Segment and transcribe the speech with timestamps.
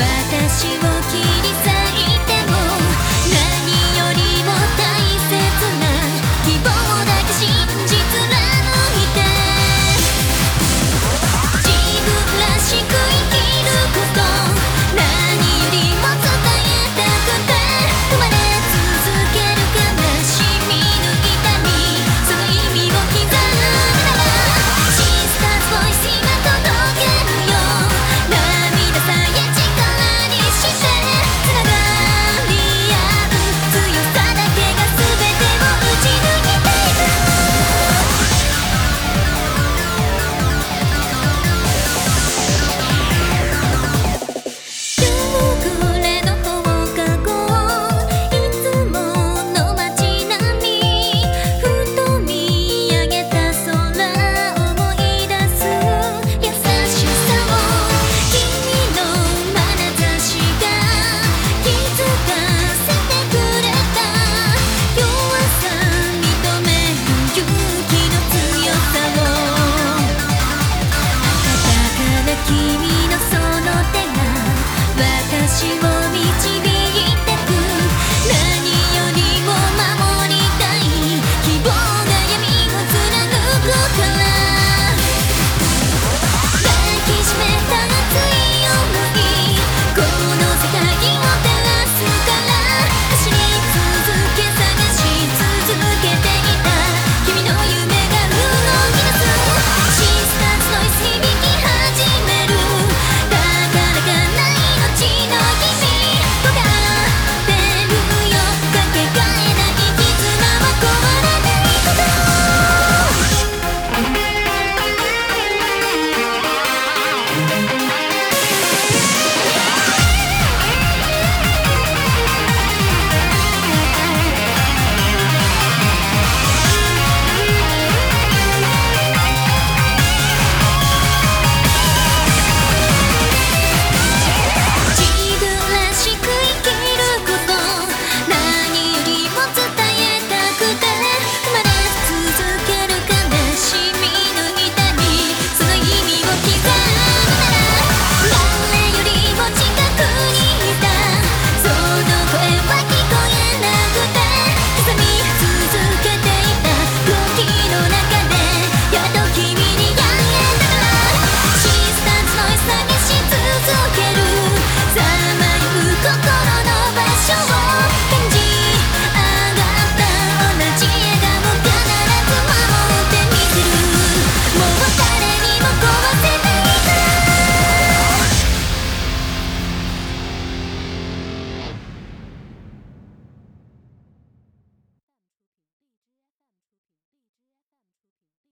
[0.00, 0.89] 私を